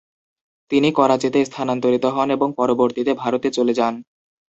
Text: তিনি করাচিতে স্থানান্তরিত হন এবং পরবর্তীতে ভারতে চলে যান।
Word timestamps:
তিনি 0.71 0.89
করাচিতে 0.91 1.39
স্থানান্তরিত 1.45 2.05
হন 2.15 2.27
এবং 2.31 2.49
পরবর্তীতে 2.59 3.11
ভারতে 3.13 3.47
চলে 3.51 3.73
যান। 3.73 3.93